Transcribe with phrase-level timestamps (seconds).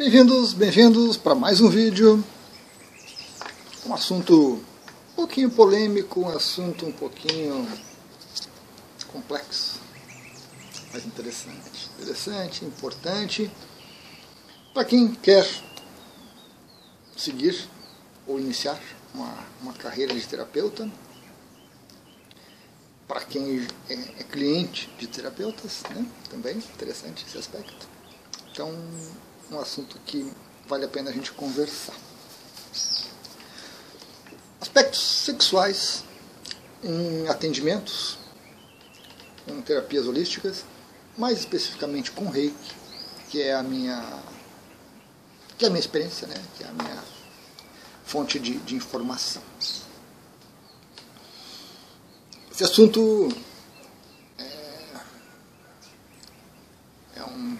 [0.00, 2.24] Bem-vindos, bem-vindos para mais um vídeo.
[3.84, 4.54] Um assunto
[5.12, 7.68] um pouquinho polêmico, um assunto um pouquinho
[9.08, 9.78] complexo,
[10.90, 11.90] mas interessante.
[11.98, 13.50] Interessante, importante
[14.72, 15.46] para quem quer
[17.14, 17.68] seguir
[18.26, 18.80] ou iniciar
[19.12, 20.90] uma, uma carreira de terapeuta,
[23.06, 26.06] para quem é, é, cliente de terapeutas, né?
[26.30, 27.86] também interessante esse aspecto.
[28.50, 28.74] Então,
[29.50, 30.32] um assunto que
[30.68, 31.94] vale a pena a gente conversar.
[34.60, 36.04] Aspectos sexuais
[36.82, 38.18] em atendimentos,
[39.48, 40.64] em terapias holísticas,
[41.18, 42.74] mais especificamente com reiki,
[43.28, 44.22] que é a minha,
[45.58, 46.36] que é a minha experiência, né?
[46.56, 47.02] que é a minha
[48.04, 49.42] fonte de, de informação.
[52.52, 53.28] Esse assunto
[54.38, 54.84] é,
[57.16, 57.58] é um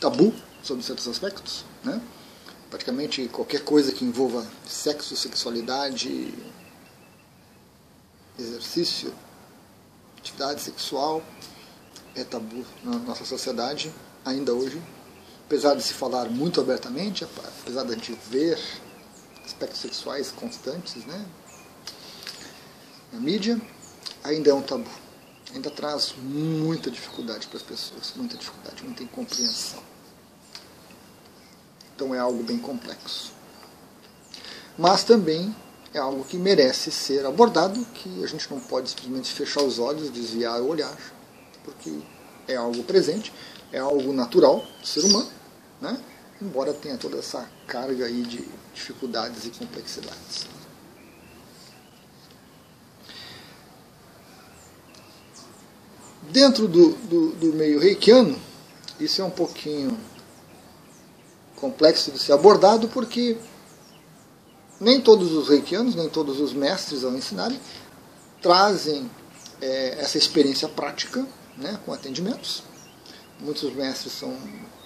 [0.00, 0.34] tabu
[0.66, 2.00] sobre certos aspectos, né?
[2.68, 6.34] Praticamente qualquer coisa que envolva sexo, sexualidade,
[8.38, 9.14] exercício,
[10.18, 11.22] atividade sexual
[12.14, 13.92] é tabu na nossa sociedade
[14.24, 14.82] ainda hoje.
[15.46, 18.58] Apesar de se falar muito abertamente, apesar de a gente ver
[19.44, 21.24] aspectos sexuais constantes, né?
[23.12, 23.60] Na mídia,
[24.24, 24.90] ainda é um tabu.
[25.54, 29.80] Ainda traz muita dificuldade para as pessoas, muita dificuldade, muita incompreensão.
[31.96, 33.32] Então é algo bem complexo.
[34.76, 35.56] Mas também
[35.94, 40.10] é algo que merece ser abordado, que a gente não pode simplesmente fechar os olhos,
[40.10, 40.94] desviar o olhar,
[41.64, 41.90] porque
[42.46, 43.32] é algo presente,
[43.72, 45.30] é algo natural do ser humano,
[45.80, 45.98] né?
[46.40, 50.46] embora tenha toda essa carga aí de dificuldades e complexidades.
[56.30, 58.38] Dentro do, do, do meio reikiano,
[59.00, 59.98] isso é um pouquinho
[61.56, 63.36] complexo de ser abordado, porque
[64.80, 67.60] nem todos os reikianos, nem todos os mestres ao ensinarem,
[68.40, 69.10] trazem
[69.60, 71.26] é, essa experiência prática
[71.56, 72.62] né, com atendimentos.
[73.40, 74.36] Muitos mestres são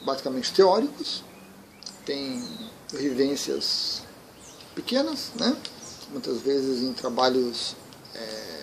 [0.05, 1.23] basicamente teóricos,
[2.05, 2.43] têm
[2.93, 4.03] vivências
[4.75, 5.57] pequenas, né,
[6.11, 7.77] muitas vezes em trabalhos
[8.15, 8.61] é,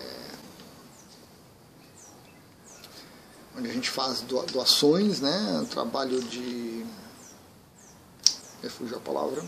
[3.56, 6.84] onde a gente faz doações, né, trabalho de
[8.62, 9.44] me fugiu a palavra.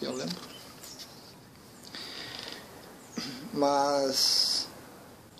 [0.00, 0.36] Eu lembro.
[3.52, 4.68] Mas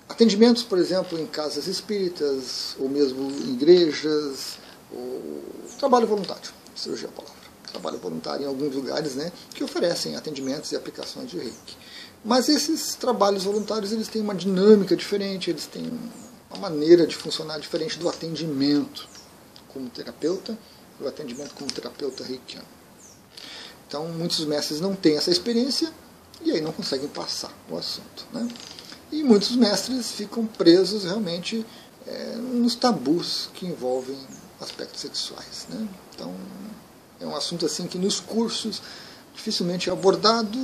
[0.09, 4.59] atendimentos, por exemplo, em casas espíritas, ou mesmo em igrejas,
[4.93, 5.45] ou
[5.79, 7.37] trabalho voluntário, surgiu a palavra.
[7.71, 11.77] Trabalho voluntário em alguns lugares, né, que oferecem atendimentos e aplicações de reiki.
[12.25, 15.93] Mas esses trabalhos voluntários, eles têm uma dinâmica diferente, eles têm
[16.51, 19.07] uma maneira de funcionar diferente do atendimento
[19.69, 20.57] como terapeuta
[21.01, 22.67] o atendimento como terapeuta reikiano.
[23.89, 25.93] Então, muitos mestres não têm essa experiência
[26.43, 28.27] e aí não conseguem passar o assunto.
[28.33, 28.49] Né?
[29.13, 31.65] E muitos mestres ficam presos realmente
[32.07, 34.19] é, nos tabus que envolvem
[34.61, 35.67] aspectos sexuais.
[35.69, 35.89] Né?
[36.15, 36.35] Então,
[37.21, 38.83] é um assunto assim que nos cursos
[39.35, 40.59] dificilmente é abordado,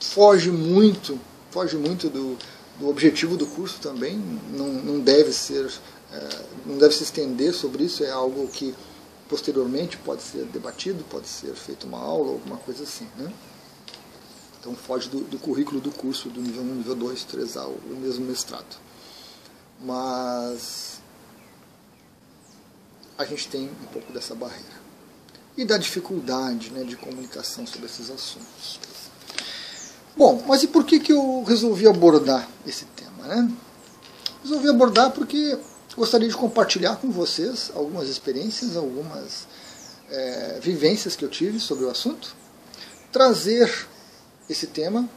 [0.00, 1.18] foge muito,
[1.50, 2.38] foge muito do,
[2.78, 4.16] do objetivo do curso também,
[4.52, 5.70] não, não deve ser,
[6.12, 6.28] é,
[6.64, 8.74] não deve se estender sobre isso, é algo que
[9.28, 13.08] posteriormente pode ser debatido, pode ser feita uma aula, alguma coisa assim.
[13.16, 13.32] Né?
[14.60, 18.26] Então foge do, do, currículo do curso do nível 1, nível 2, 3A, o mesmo
[18.26, 18.76] mestrado.
[19.80, 21.00] Mas
[23.18, 24.86] a gente tem um pouco dessa barreira.
[25.56, 28.78] E da dificuldade né, de comunicação sobre esses assuntos.
[30.16, 33.26] Bom, mas e por que, que eu resolvi abordar esse tema?
[33.26, 33.52] Né?
[34.42, 35.58] Resolvi abordar porque
[35.96, 39.46] Gostaria de compartilhar com vocês algumas experiências, algumas
[40.10, 42.36] é, vivências que eu tive sobre o assunto,
[43.10, 43.88] trazer
[44.46, 45.08] esse tema,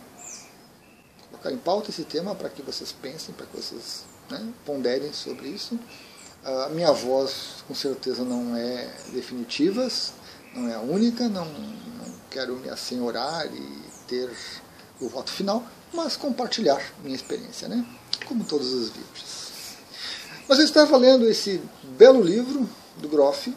[1.29, 5.49] colocar em pauta esse tema para que vocês pensem, para que vocês né, ponderem sobre
[5.49, 5.77] isso.
[6.45, 9.85] A minha voz, com certeza, não é definitiva,
[10.55, 14.31] não é a única, não, não quero me assenhorar e ter
[15.01, 15.61] o voto final,
[15.93, 17.85] mas compartilhar minha experiência, né?
[18.25, 19.48] como todos os vídeos.
[20.49, 21.61] Mas eu estava lendo esse
[21.95, 22.67] belo livro
[22.97, 23.55] do Groff,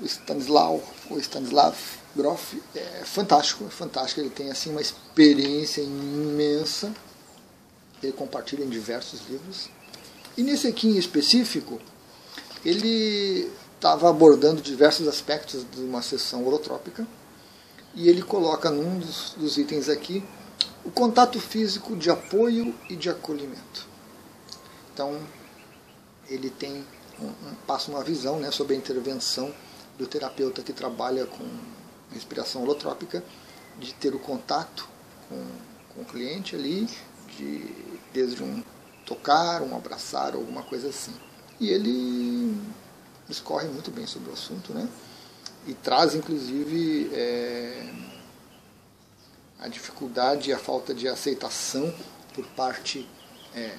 [0.00, 1.76] o Stanislaw, o Stanislav
[2.16, 4.20] Groff, é fantástico, é fantástico.
[4.20, 6.92] Ele tem assim uma experiência imensa.
[8.02, 9.70] Ele compartilha em diversos livros.
[10.36, 11.80] E nesse aqui em específico,
[12.64, 17.06] ele estava abordando diversos aspectos de uma sessão holotrópica.
[17.94, 20.20] E ele coloca num dos, dos itens aqui
[20.84, 23.89] o contato físico de apoio e de acolhimento.
[25.00, 25.18] Então,
[26.28, 26.84] ele tem
[27.18, 29.50] um, passa uma visão né, sobre a intervenção
[29.96, 31.42] do terapeuta que trabalha com
[32.12, 33.24] respiração holotrópica,
[33.78, 34.86] de ter o contato
[35.26, 35.42] com,
[35.94, 36.86] com o cliente ali,
[37.38, 37.74] de,
[38.12, 38.62] desde um
[39.06, 41.14] tocar, um abraçar, alguma coisa assim.
[41.58, 42.60] E ele
[43.26, 44.86] discorre muito bem sobre o assunto, né?
[45.66, 47.90] E traz, inclusive, é,
[49.60, 51.90] a dificuldade e a falta de aceitação
[52.34, 53.08] por parte
[53.54, 53.74] é,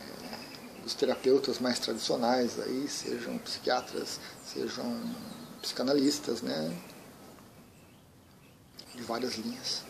[0.84, 5.16] dos terapeutas mais tradicionais, aí, sejam psiquiatras, sejam
[5.62, 6.76] psicanalistas, né?
[8.96, 9.84] De várias linhas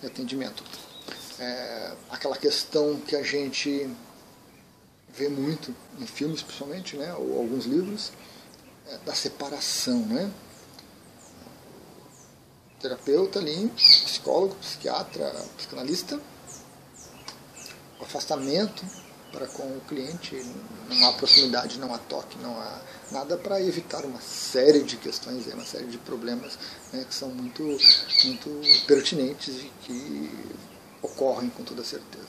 [0.00, 0.64] de atendimento.
[1.38, 3.90] É, aquela questão que a gente
[5.08, 8.12] vê muito em filmes, principalmente, né, ou alguns livros,
[8.86, 10.30] é da separação, né?
[12.80, 16.20] Terapeuta ali, psicólogo, psiquiatra, psicanalista,
[18.00, 18.84] afastamento
[19.34, 20.40] para com o cliente,
[20.88, 25.46] não há proximidade, não há toque, não há nada para evitar uma série de questões,
[25.52, 26.56] uma série de problemas
[26.92, 30.30] né, que são muito, muito pertinentes e que
[31.02, 32.24] ocorrem com toda certeza.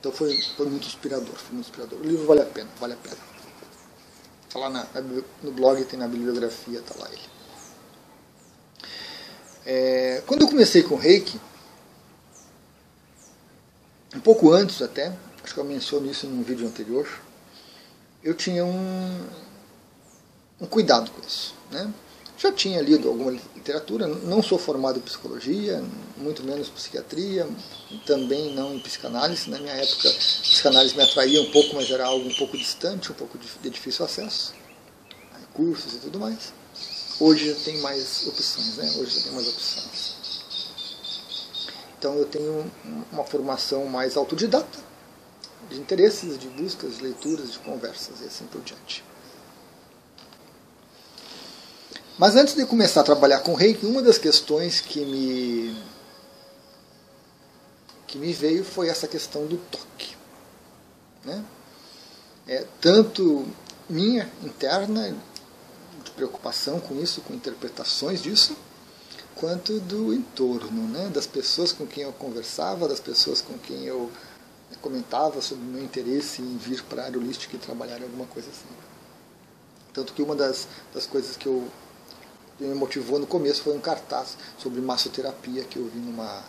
[0.00, 2.00] Então foi, foi muito inspirador, foi muito inspirador.
[2.00, 3.16] O livro vale a pena, vale a pena.
[4.48, 4.86] Está lá na,
[5.42, 7.34] no blog, tem na bibliografia, está lá ele.
[9.66, 11.40] É, quando eu comecei com Reiki,
[14.14, 15.12] um pouco antes até,
[15.42, 17.08] acho que eu menciono isso num vídeo anterior,
[18.22, 19.26] eu tinha um,
[20.60, 21.54] um cuidado com isso.
[21.70, 21.92] Né?
[22.36, 25.82] Já tinha lido alguma literatura, não sou formado em psicologia,
[26.16, 27.48] muito menos psiquiatria,
[28.04, 29.48] também não em psicanálise.
[29.48, 33.14] Na minha época, psicanálise me atraía um pouco, mas era algo um pouco distante, um
[33.14, 34.52] pouco de difícil acesso,
[35.52, 36.52] cursos e tudo mais.
[37.20, 38.92] Hoje já tem mais opções, né?
[38.98, 40.13] Hoje já tem mais opções.
[41.98, 42.70] Então eu tenho
[43.12, 44.78] uma formação mais autodidata,
[45.70, 49.04] de interesses, de buscas, de leituras, de conversas e assim por diante.
[52.18, 55.94] Mas antes de começar a trabalhar com reiki, uma das questões que me
[58.06, 60.14] que me veio foi essa questão do toque.
[61.24, 61.44] Né?
[62.46, 63.44] É, tanto
[63.88, 65.16] minha interna,
[66.04, 68.56] de preocupação com isso, com interpretações disso,
[69.36, 71.10] quanto do entorno, né?
[71.12, 74.10] das pessoas com quem eu conversava, das pessoas com quem eu
[74.80, 78.48] comentava sobre o meu interesse em vir para a aerolística e trabalhar em alguma coisa
[78.50, 78.68] assim.
[79.92, 81.68] Tanto que uma das, das coisas que eu
[82.58, 86.44] que me motivou no começo foi um cartaz sobre massoterapia que eu vi numa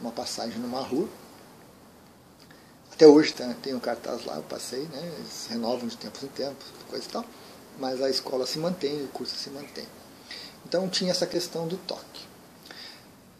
[0.00, 1.08] uma passagem numa rua.
[2.92, 5.14] Até hoje tá, tem um cartaz lá, eu passei, né?
[5.18, 7.24] Eles renovam de tempos em tempos, coisa e tal.
[7.78, 9.86] Mas a escola se mantém, o curso se mantém.
[10.66, 12.28] Então tinha essa questão do toque.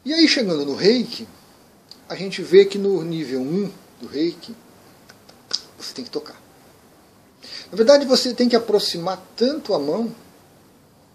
[0.05, 1.29] E aí chegando no reiki,
[2.09, 4.55] a gente vê que no nível 1 do reiki,
[5.79, 6.41] você tem que tocar.
[7.71, 10.15] Na verdade, você tem que aproximar tanto a mão,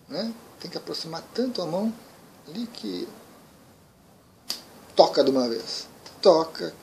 [0.08, 0.34] né?
[0.60, 1.94] tem que aproximar tanto a mão
[2.48, 3.08] ali que
[4.96, 5.88] toca de uma vez.
[6.22, 6.74] Toca.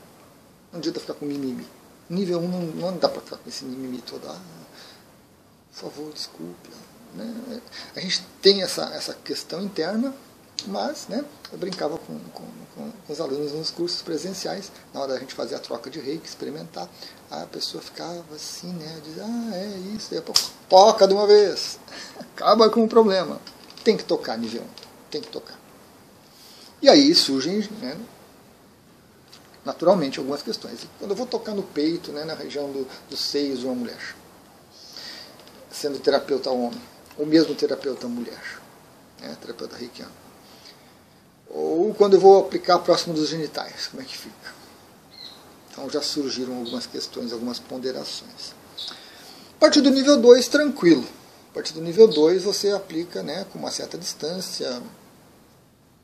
[0.71, 1.67] Não adianta ficar com mimimi.
[2.09, 4.27] Nível 1 não, não dá para ficar com esse mimimi todo.
[4.27, 4.39] Ah,
[5.71, 6.69] por favor, desculpe.
[7.13, 7.61] Né?
[7.95, 10.13] A gente tem essa, essa questão interna,
[10.67, 12.43] mas né, eu brincava com, com,
[12.75, 16.27] com, os alunos nos cursos presenciais, na hora da gente fazer a troca de reiki,
[16.27, 16.87] experimentar,
[17.29, 19.01] a pessoa ficava assim, né?
[19.03, 20.23] Dizia, ah, é isso, é,
[20.69, 21.79] toca de uma vez,
[22.19, 23.39] acaba com o problema
[23.83, 24.65] tem que tocar nível 1,
[25.11, 25.59] tem que tocar.
[26.81, 27.97] E aí surgem, né,
[29.63, 30.87] naturalmente, algumas questões.
[30.99, 34.15] Quando eu vou tocar no peito, né, na região do, dos seios de uma mulher,
[35.71, 36.81] sendo terapeuta homem,
[37.17, 38.61] ou mesmo terapeuta mulher,
[39.19, 40.11] né, terapeuta reikiano.
[41.49, 44.53] Ou quando eu vou aplicar próximo dos genitais, como é que fica?
[45.69, 48.53] Então já surgiram algumas questões, algumas ponderações.
[49.55, 51.07] A partir do nível 2, tranquilo.
[51.51, 54.81] A partir do nível 2 você aplica né, com uma certa distância,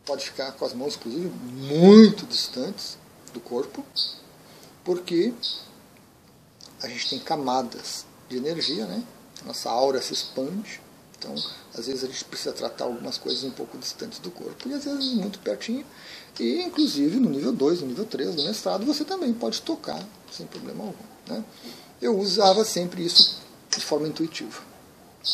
[0.06, 2.98] pode ficar com as mãos, inclusive, muito distantes
[3.34, 3.84] do corpo,
[4.84, 5.34] porque
[6.82, 9.04] a gente tem camadas de energia, né?
[9.46, 10.82] nossa aura se expande,
[11.19, 11.35] então
[11.77, 14.85] às vezes a gente precisa tratar algumas coisas um pouco distantes do corpo e às
[14.85, 15.85] vezes muito pertinho.
[16.39, 20.47] E inclusive no nível 2, no nível 3 do mestrado, você também pode tocar sem
[20.47, 20.95] problema algum.
[21.27, 21.43] Né?
[22.01, 24.69] Eu usava sempre isso de forma intuitiva.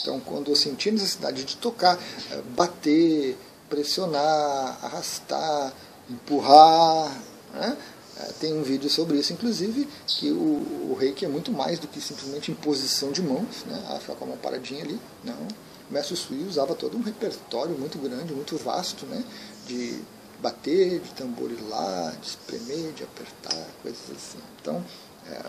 [0.02, 1.98] Então, quando eu senti a necessidade de tocar,
[2.32, 3.38] eh, bater,
[3.70, 5.74] pressionar, arrastar,
[6.10, 7.16] empurrar,
[7.54, 7.78] né?
[8.18, 11.88] Eh, tem um vídeo sobre isso, inclusive, que o, o reiki é muito mais do
[11.88, 14.00] que simplesmente imposição de mãos, né?
[14.00, 15.00] ficar com a mão paradinha ali.
[15.24, 15.48] Não.
[15.90, 19.24] O mestre Sui usava todo um repertório muito grande, muito vasto, né?
[19.68, 20.00] de
[20.40, 24.40] bater, de tamborilar, de espremer, de apertar, coisas assim.
[24.62, 24.84] Então,
[25.30, 25.42] é,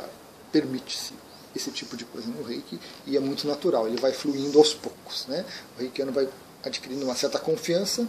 [0.52, 1.14] permite-se
[1.54, 5.26] esse tipo de coisa no reiki e é muito natural, ele vai fluindo aos poucos.
[5.26, 5.44] Né?
[5.76, 6.28] O reikiano vai
[6.62, 8.06] adquirindo uma certa confiança,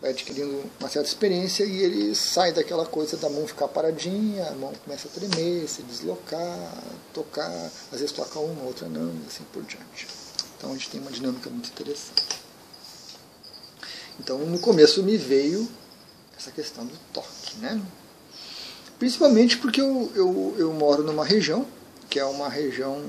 [0.00, 4.52] vai adquirindo uma certa experiência e ele sai daquela coisa da mão ficar paradinha, a
[4.52, 6.74] mão começa a tremer, se deslocar,
[7.14, 10.06] tocar, às vezes toca uma, outra não, e assim por diante.
[10.56, 12.24] Então a gente tem uma dinâmica muito interessante.
[14.18, 15.68] Então no começo me veio
[16.36, 17.80] essa questão do toque, né?
[18.98, 21.66] Principalmente porque eu, eu, eu moro numa região
[22.08, 23.04] que é uma região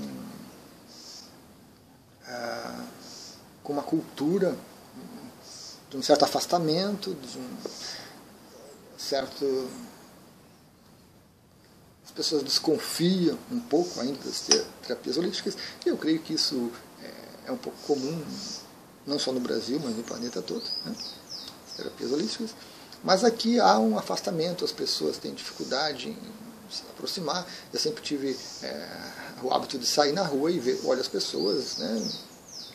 [2.26, 2.86] ah,
[3.64, 4.58] com uma cultura
[5.90, 7.58] de um certo afastamento, de um
[8.98, 9.70] certo.
[12.04, 14.48] As pessoas desconfiam um pouco ainda das
[14.82, 17.12] terapias holísticas, eu creio que isso é,
[17.48, 18.24] é um pouco comum,
[19.06, 20.94] não só no Brasil, mas no planeta todo, né?
[21.68, 22.52] as terapias holísticas.
[23.04, 26.18] Mas aqui há um afastamento, as pessoas têm dificuldade em
[26.70, 27.48] se aproximar.
[27.72, 28.88] Eu sempre tive é,
[29.42, 32.12] o hábito de sair na rua e ver, olha as pessoas, né?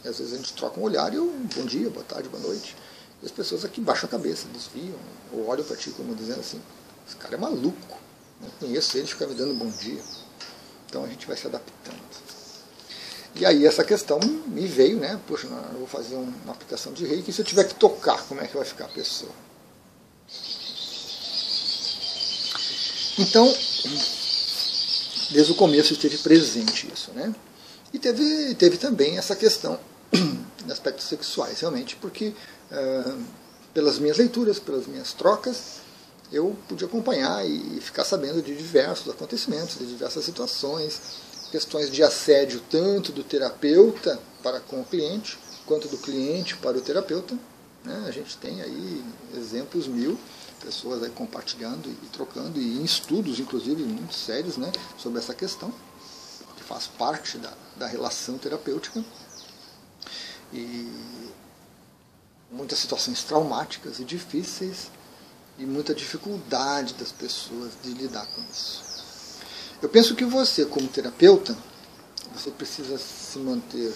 [0.04, 2.42] E às vezes a gente troca um olhar e eu, bom dia, boa tarde, boa
[2.42, 2.74] noite.
[3.22, 4.98] E as pessoas aqui baixam a cabeça, desviam,
[5.32, 6.60] ou olham para ti como dizendo assim,
[7.06, 7.98] esse cara é maluco,
[8.40, 10.02] não conheço ele, fica me dando bom dia.
[10.88, 12.00] Então a gente vai se adaptando.
[13.34, 15.18] E aí essa questão me veio, né?
[15.26, 18.46] Poxa, eu vou fazer uma aplicação de reiki, se eu tiver que tocar, como é
[18.46, 19.32] que vai ficar a pessoa?
[23.18, 23.46] Então,
[25.30, 27.34] desde o começo esteve presente isso, né?
[27.92, 29.78] E teve, teve também essa questão
[30.12, 32.32] de aspectos sexuais, realmente, porque
[33.74, 35.80] pelas minhas leituras, pelas minhas trocas,
[36.30, 41.00] eu pude acompanhar e ficar sabendo de diversos acontecimentos, de diversas situações,
[41.52, 46.80] questões de assédio tanto do terapeuta para com o cliente, quanto do cliente para o
[46.80, 47.38] terapeuta.
[47.85, 48.04] Né?
[48.09, 49.04] A gente tem aí
[49.37, 50.18] exemplos mil,
[50.64, 55.71] pessoas aí compartilhando e trocando, e em estudos, inclusive, muito sérios né, sobre essa questão,
[56.56, 59.04] que faz parte da, da relação terapêutica.
[60.54, 60.90] E
[62.50, 64.90] muitas situações traumáticas e difíceis
[65.59, 68.91] e muita dificuldade das pessoas de lidar com isso.
[69.82, 71.56] Eu penso que você, como terapeuta,
[72.32, 73.92] você precisa se manter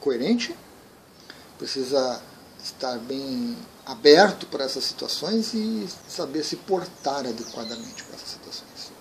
[0.00, 0.52] coerente,
[1.56, 2.20] precisa
[2.62, 8.92] estar bem aberto para essas situações e saber se portar adequadamente para essas situações.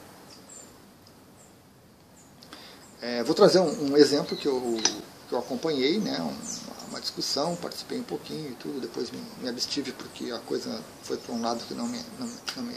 [3.01, 4.79] É, vou trazer um, um, exemplo que eu,
[5.27, 9.49] que eu acompanhei, né, um, uma discussão, participei um pouquinho e tudo, depois me, me
[9.49, 12.75] abstive porque a coisa foi para um lado que não me, não, não, me,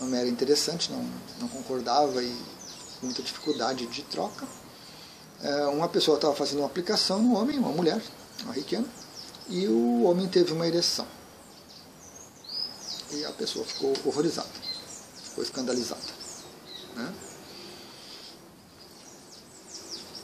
[0.00, 1.04] não me era interessante, não,
[1.38, 2.57] não concordava e
[3.02, 4.46] muita dificuldade de troca.
[5.42, 8.02] É, uma pessoa estava fazendo uma aplicação no homem, uma mulher,
[8.42, 8.86] uma riquena,
[9.48, 11.06] e o homem teve uma ereção.
[13.12, 14.48] E a pessoa ficou horrorizada,
[15.24, 16.00] ficou escandalizada.
[16.96, 17.14] Né?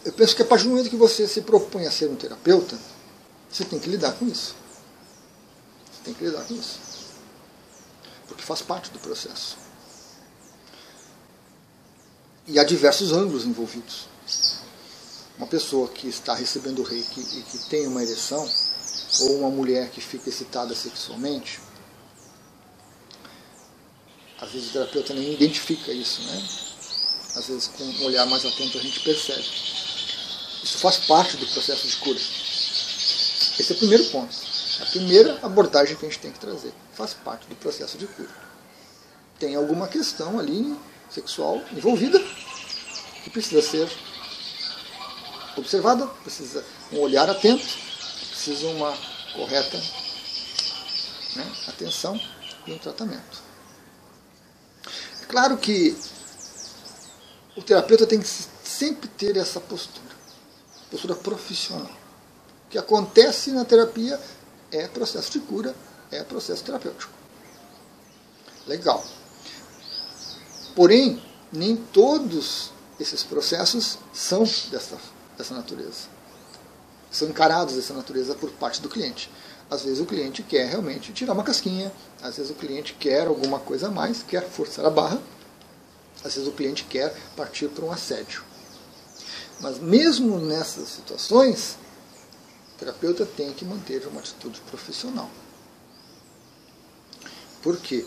[0.05, 2.77] Eu penso que a partir do momento que você se propõe a ser um terapeuta,
[3.51, 4.55] você tem que lidar com isso.
[5.93, 6.79] Você tem que lidar com isso.
[8.27, 9.64] Porque faz parte do processo.
[12.47, 14.07] E há diversos ângulos envolvidos.
[15.39, 18.47] Uma pessoa que está recebendo o reiki e que tem uma ereção,
[19.21, 21.59] ou uma mulher que fica excitada sexualmente,
[24.41, 26.49] às vezes o terapeuta nem identifica isso, né?
[27.37, 29.45] Às vezes com um olhar mais atento a gente percebe.
[30.63, 32.19] Isso faz parte do processo de cura.
[33.59, 34.35] Esse é o primeiro ponto.
[34.81, 36.75] A primeira abordagem que a gente tem que trazer.
[36.93, 38.29] Faz parte do processo de cura.
[39.39, 40.77] Tem alguma questão ali
[41.15, 42.19] sexual envolvida
[43.23, 43.89] que precisa ser
[45.57, 47.65] observada, precisa um olhar atento,
[48.31, 48.93] precisa uma
[49.35, 49.77] correta
[51.37, 52.21] né, atenção
[52.67, 53.43] e um tratamento.
[55.23, 55.97] É claro que
[57.57, 60.15] o terapeuta tem que sempre ter essa postura,
[60.91, 61.91] postura profissional.
[62.67, 64.21] O que acontece na terapia
[64.73, 65.75] é processo de cura,
[66.11, 67.13] é processo terapêutico.
[68.67, 69.05] Legal.
[70.75, 74.99] Porém, nem todos esses processos são dessa,
[75.37, 76.15] dessa natureza
[77.15, 79.31] são encarados dessa natureza por parte do cliente.
[79.71, 83.59] Às vezes o cliente quer realmente tirar uma casquinha, às vezes o cliente quer alguma
[83.59, 85.21] coisa a mais, quer forçar a barra,
[86.25, 88.43] às vezes o cliente quer partir para um assédio.
[89.61, 91.79] Mas mesmo nessas situações,
[92.75, 95.31] o terapeuta tem que manter uma atitude profissional.
[97.63, 98.05] Por quê?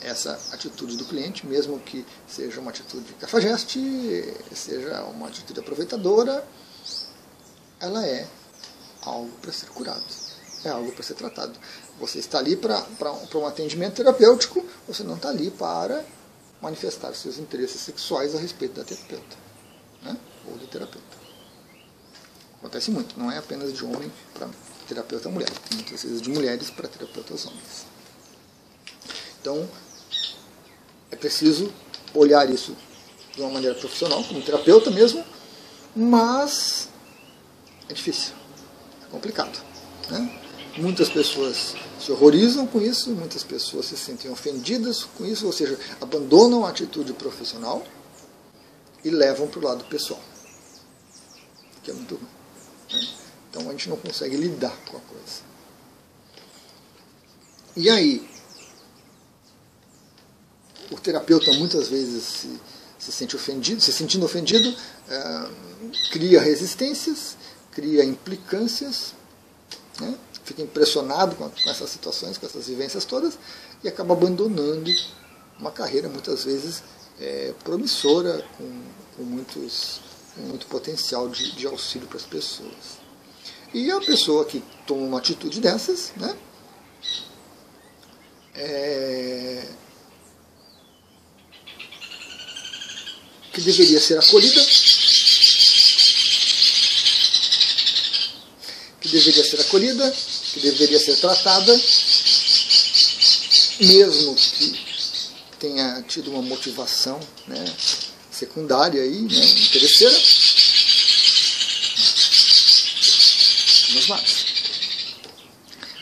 [0.00, 3.80] Essa atitude do cliente, mesmo que seja uma atitude cafajeste,
[4.54, 6.46] seja uma atitude aproveitadora,
[7.80, 8.26] ela é
[9.02, 10.04] algo para ser curado,
[10.64, 11.58] é algo para ser tratado.
[11.98, 16.04] Você está ali para um atendimento terapêutico, você não está ali para
[16.60, 19.36] manifestar seus interesses sexuais a respeito da terapeuta,
[20.02, 20.16] né?
[20.46, 21.18] ou do terapeuta.
[22.58, 24.48] Acontece muito, não é apenas de homem para
[24.88, 27.86] terapeuta mulher, muitas vezes de mulheres para terapeutas homens.
[29.40, 29.68] Então,
[31.10, 31.72] é preciso
[32.14, 32.76] olhar isso
[33.34, 35.24] de uma maneira profissional, como terapeuta mesmo,
[35.94, 36.88] mas
[37.88, 38.34] é difícil,
[39.02, 39.62] é complicado.
[40.10, 40.40] Né?
[40.76, 45.78] Muitas pessoas se horrorizam com isso, muitas pessoas se sentem ofendidas com isso, ou seja,
[46.00, 47.84] abandonam a atitude profissional
[49.04, 50.20] e levam para o lado pessoal,
[51.82, 52.28] que é muito ruim.
[52.92, 53.08] Né?
[53.50, 55.48] Então a gente não consegue lidar com a coisa.
[57.76, 58.28] E aí,
[60.90, 62.60] o terapeuta muitas vezes se,
[62.98, 64.74] se sente ofendido, se sentindo ofendido,
[65.08, 65.48] é,
[66.10, 67.36] cria resistências,
[67.72, 69.14] cria implicâncias,
[70.00, 70.14] né?
[70.44, 73.38] fica impressionado com, com essas situações, com essas vivências todas,
[73.84, 74.90] e acaba abandonando
[75.58, 76.82] uma carreira muitas vezes
[77.20, 78.82] é, promissora, com,
[79.16, 80.00] com, muitos,
[80.34, 82.98] com muito potencial de, de auxílio para as pessoas.
[83.74, 86.34] E a pessoa que toma uma atitude dessas, né,
[88.54, 89.27] é,
[93.58, 94.66] que deveria ser acolhida,
[99.00, 100.16] que deveria ser acolhida,
[100.52, 101.80] que deveria ser tratada,
[103.80, 104.80] mesmo que
[105.58, 107.64] tenha tido uma motivação né,
[108.30, 110.16] secundária aí, né, interesseira,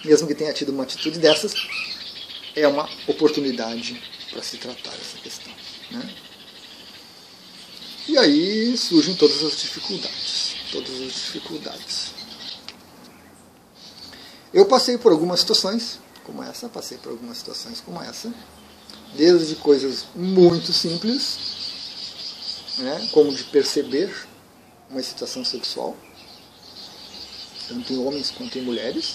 [0.04, 1.54] mesmo que tenha tido uma atitude dessas,
[2.54, 5.52] é uma oportunidade para se tratar essa questão.
[5.90, 6.25] Né?
[8.16, 10.56] E aí surgem todas as dificuldades.
[10.72, 12.14] Todas as dificuldades.
[14.54, 18.32] Eu passei por algumas situações como essa, passei por algumas situações como essa,
[19.14, 21.36] desde coisas muito simples,
[22.78, 24.10] né, como de perceber
[24.88, 25.94] uma situação sexual,
[27.68, 29.14] tanto em homens quanto em mulheres,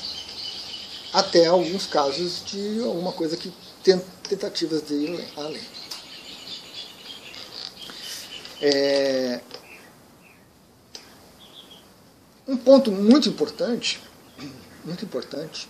[1.11, 3.51] até alguns casos de alguma coisa que
[4.29, 5.80] tentativas de ir além.
[8.61, 9.41] É...
[12.47, 14.01] Um ponto muito importante
[14.83, 15.69] muito importante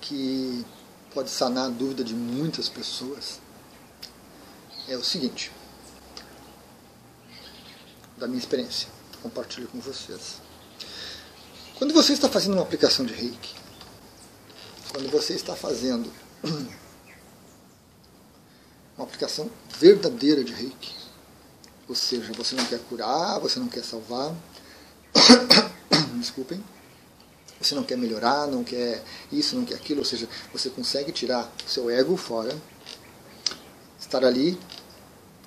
[0.00, 0.64] que
[1.14, 3.40] pode sanar a dúvida de muitas pessoas
[4.88, 5.52] é o seguinte,
[8.16, 8.88] da minha experiência,
[9.22, 10.40] compartilho com vocês.
[11.76, 13.54] Quando você está fazendo uma aplicação de reiki,
[14.90, 16.12] quando você está fazendo
[18.96, 20.95] uma aplicação verdadeira de reiki,
[21.88, 24.34] ou seja, você não quer curar, você não quer salvar,
[26.18, 26.62] desculpem,
[27.60, 31.50] você não quer melhorar, não quer isso, não quer aquilo, ou seja, você consegue tirar
[31.66, 32.54] o seu ego fora,
[33.98, 34.58] estar ali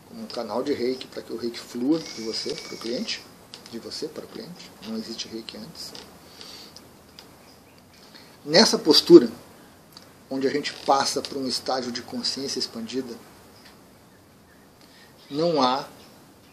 [0.07, 3.23] como um canal de reiki para que o reiki flua de você para o cliente,
[3.71, 4.71] de você para o cliente.
[4.87, 5.91] Não existe reiki antes.
[8.43, 9.29] Nessa postura,
[10.29, 13.13] onde a gente passa por um estágio de consciência expandida,
[15.29, 15.87] não há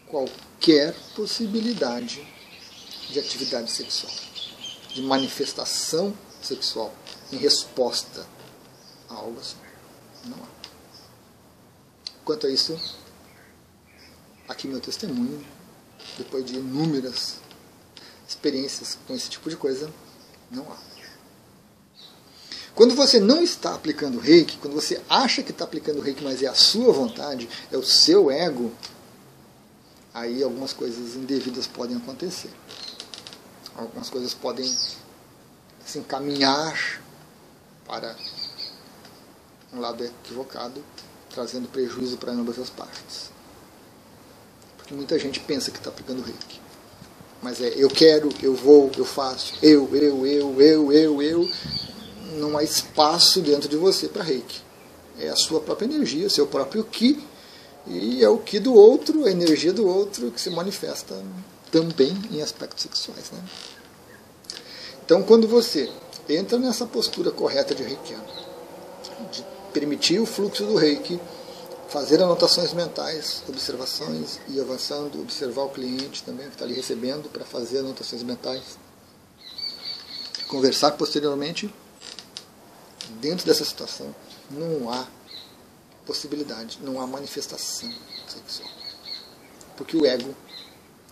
[0.09, 2.27] qualquer possibilidade
[3.11, 4.13] de atividade sexual
[4.97, 6.93] de manifestação sexual
[7.31, 8.27] em resposta
[9.11, 9.57] a algo assim.
[10.25, 10.49] Não há.
[12.25, 12.81] Quanto a isso,
[14.49, 15.45] aqui meu testemunho,
[16.17, 17.35] depois de inúmeras
[18.27, 19.93] experiências com esse tipo de coisa,
[20.51, 20.79] não há.
[22.75, 26.47] Quando você não está aplicando reiki, quando você acha que está aplicando reiki, mas é
[26.47, 28.73] a sua vontade, é o seu ego,
[30.17, 32.51] aí algumas coisas indevidas podem acontecer
[33.77, 34.67] algumas coisas podem
[35.85, 37.01] se encaminhar
[37.87, 38.17] para
[39.73, 40.83] um lado equivocado,
[41.31, 43.31] trazendo prejuízo para ambas as partes.
[44.77, 46.61] Porque muita gente pensa que está aplicando reiki.
[47.43, 51.51] Mas é eu quero, eu vou, eu faço, eu, eu, eu, eu, eu, eu.
[52.39, 54.61] Não há espaço dentro de você para reiki.
[55.19, 57.23] É a sua própria energia, seu próprio ki.
[57.87, 61.23] E é o ki do outro, a energia do outro que se manifesta
[61.71, 63.31] também em aspectos sexuais.
[63.31, 63.43] Né?
[65.05, 65.91] Então, quando você
[66.29, 68.25] entra nessa postura correta de reikiano,
[69.31, 71.21] de permitir o fluxo do reiki,
[71.89, 77.45] fazer anotações mentais, observações e avançando, observar o cliente também que está ali recebendo para
[77.45, 78.63] fazer anotações mentais,
[80.49, 81.73] conversar posteriormente,
[83.21, 84.15] dentro dessa situação
[84.51, 85.07] não há
[86.07, 87.93] possibilidade, não há manifestação
[88.29, 88.71] sexual.
[89.77, 90.35] Porque o ego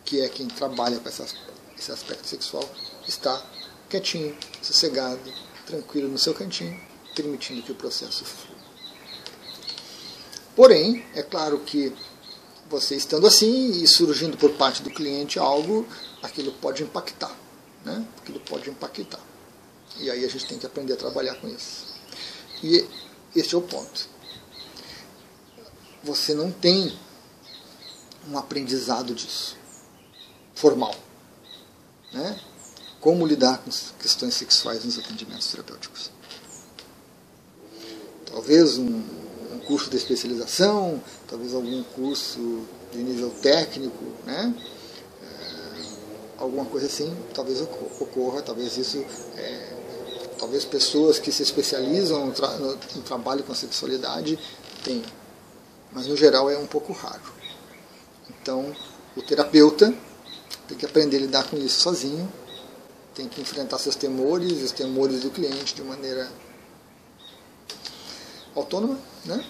[0.04, 1.26] que é quem trabalha com essa,
[1.78, 2.68] esse aspecto sexual,
[3.09, 3.42] está
[3.88, 5.33] quietinho, sossegado,
[5.66, 6.78] tranquilo no seu cantinho,
[7.14, 8.54] permitindo que o processo flua.
[10.54, 11.92] Porém, é claro que
[12.68, 15.87] você estando assim e surgindo por parte do cliente algo,
[16.22, 17.35] aquilo pode impactar.
[17.85, 18.07] Né?
[18.18, 19.20] Aquilo pode impactar.
[19.98, 21.87] E aí a gente tem que aprender a trabalhar com isso.
[22.62, 22.87] E
[23.35, 24.09] este é o ponto.
[26.05, 26.97] Você não tem
[28.31, 29.57] um aprendizado disso,
[30.55, 30.95] formal.
[32.12, 32.38] Né?
[33.01, 36.11] Como lidar com questões sexuais nos atendimentos terapêuticos.
[38.27, 39.03] Talvez um,
[39.53, 44.55] um curso de especialização, talvez algum curso de nível técnico, né?
[45.23, 45.83] É,
[46.38, 49.05] alguma coisa assim, talvez ocorra, talvez isso
[49.37, 49.75] é,
[50.38, 54.38] talvez pessoas que se especializam no, tra no, trabalho com sexualidade
[54.83, 55.05] tenham,
[55.94, 57.22] mas no geral é um pouco raro.
[58.28, 58.74] Então,
[59.16, 59.94] o terapeuta
[60.68, 62.30] tem que aprender a lidar com isso sozinho,
[63.14, 66.28] tem que enfrentar seus temores os temores do cliente de maneira
[68.54, 69.44] autônoma, né?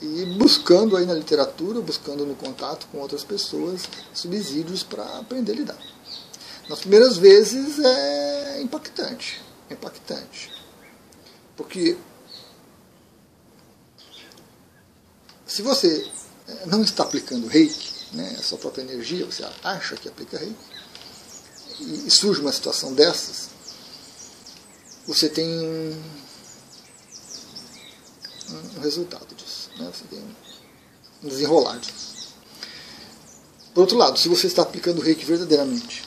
[0.00, 3.82] E buscando aí na literatura, buscando no contato com outras pessoas
[4.14, 5.78] subsídios para aprender a lidar.
[6.68, 10.50] Nas primeiras vezes é impactante, impactante.
[11.56, 11.98] Porque
[15.50, 16.08] se você
[16.66, 20.56] não está aplicando reiki, né, a sua própria energia, você acha que aplica reiki,
[22.06, 23.48] e surge uma situação dessas,
[25.06, 25.48] você tem
[28.48, 29.70] um resultado disso.
[29.76, 29.90] Né?
[29.92, 30.24] Você tem
[31.22, 32.34] um desenrolar disso.
[33.74, 36.04] Por outro lado, se você está aplicando reiki verdadeiramente,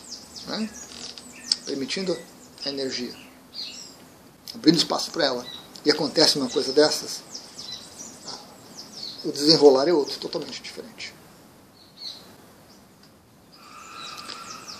[0.47, 0.69] né?
[1.65, 2.17] permitindo
[2.65, 3.13] a energia,
[4.53, 5.45] abrindo espaço para ela,
[5.85, 7.21] e acontece uma coisa dessas,
[9.23, 11.13] o desenrolar é outro, totalmente diferente.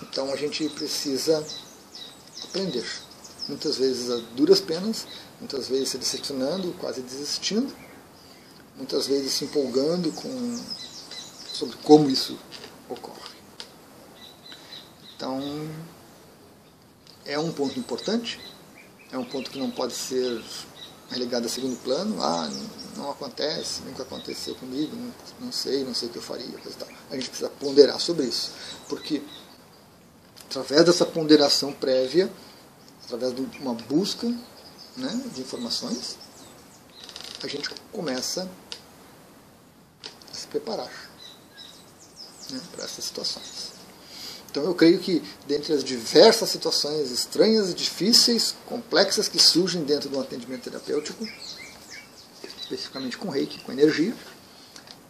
[0.02, 1.46] Então a gente precisa
[2.44, 2.86] aprender.
[3.48, 5.08] Muitas vezes a duras penas,
[5.40, 7.74] muitas vezes se decepcionando, quase desistindo,
[8.76, 10.60] muitas vezes se empolgando com
[11.54, 12.38] sobre como isso
[12.90, 13.34] ocorre.
[15.16, 15.40] Então,
[17.26, 18.40] é um ponto importante,
[19.12, 20.44] é um ponto que não pode ser
[21.10, 22.22] relegado a segundo plano.
[22.22, 22.50] Ah,
[22.96, 25.14] não acontece, nunca aconteceu comigo, não,
[25.46, 26.46] não sei, não sei o que eu faria.
[27.10, 28.52] A gente precisa ponderar sobre isso,
[28.88, 29.22] porque
[30.46, 32.32] através dessa ponderação prévia,
[33.06, 34.28] através de uma busca
[34.96, 36.18] né, de informações,
[37.42, 38.50] a gente começa
[40.32, 40.92] a se preparar
[42.50, 43.74] né, para essas situações.
[44.50, 50.16] Então eu creio que dentre as diversas situações estranhas, difíceis, complexas que surgem dentro de
[50.16, 51.28] um atendimento terapêutico,
[52.74, 54.14] especificamente com reiki, com energia,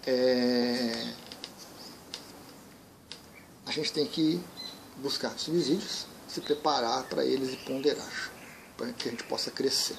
[0.06, 1.14] é...
[3.66, 4.40] a gente tem que
[4.98, 8.32] buscar subsídios, se preparar para eles e ponderar
[8.78, 9.98] para que a gente possa crescer.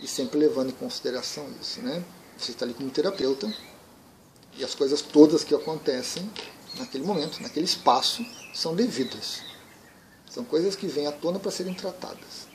[0.00, 2.04] E sempre levando em consideração isso, né?
[2.36, 3.52] Você está ali como terapeuta
[4.56, 6.30] e as coisas todas que acontecem
[6.76, 8.24] naquele momento, naquele espaço,
[8.54, 9.42] são devidas.
[10.30, 12.46] São coisas que vêm à tona para serem tratadas.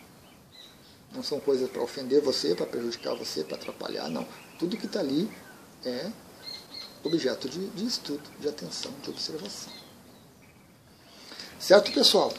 [1.14, 4.28] Não são coisas para ofender você, para prejudicar você, para atrapalhar, não.
[4.58, 5.30] Tudo que está ali
[5.86, 6.12] é
[7.04, 9.72] objeto de, de estudo, de atenção, de observação.
[11.60, 12.34] Certo, pessoal?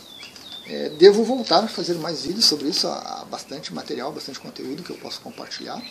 [0.67, 4.91] É, devo voltar a fazer mais vídeos sobre isso, há bastante material, bastante conteúdo que
[4.91, 5.83] eu posso compartilhar.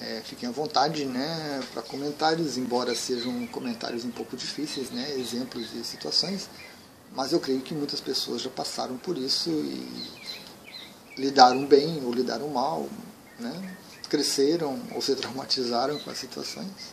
[0.00, 5.70] É, fiquem à vontade né, para comentários, embora sejam comentários um pouco difíceis, né, exemplos
[5.70, 6.48] de situações,
[7.14, 10.10] mas eu creio que muitas pessoas já passaram por isso e
[11.16, 12.88] lidaram bem ou lidaram mal,
[13.38, 13.76] né,
[14.08, 16.92] cresceram ou se traumatizaram com as situações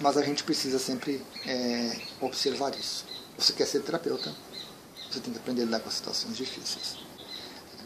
[0.00, 3.04] mas a gente precisa sempre é, observar isso.
[3.38, 4.34] Você quer ser terapeuta,
[5.10, 6.96] você tem que aprender a lidar com situações difíceis.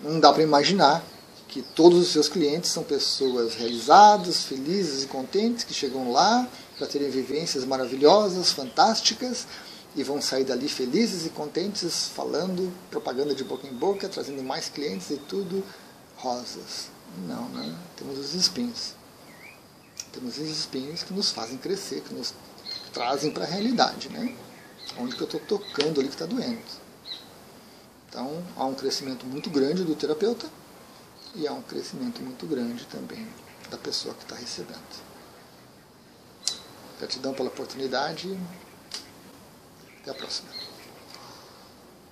[0.02, 1.04] Não dá para imaginar
[1.48, 6.86] que todos os seus clientes são pessoas realizadas, felizes e contentes, que chegam lá para
[6.86, 9.46] terem vivências maravilhosas, fantásticas,
[9.98, 14.68] e vão sair dali felizes e contentes, falando propaganda de boca em boca, trazendo mais
[14.68, 15.64] clientes e tudo
[16.16, 16.88] rosas.
[17.26, 17.76] Não, né?
[17.96, 18.94] Temos os espinhos.
[20.12, 22.32] Temos os espinhos que nos fazem crescer, que nos
[22.92, 24.36] trazem para a realidade, né?
[24.96, 26.62] onde que eu estou tocando ali que está doendo.
[28.08, 30.46] Então, há um crescimento muito grande do terapeuta
[31.34, 33.26] e há um crescimento muito grande também
[33.68, 35.08] da pessoa que está recebendo.
[36.98, 38.38] Gratidão pela oportunidade.
[40.08, 40.67] Até a próxima.